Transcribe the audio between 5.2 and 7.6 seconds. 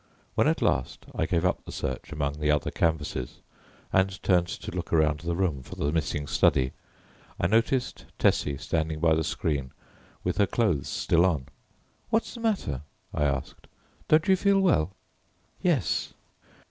room for the missing study I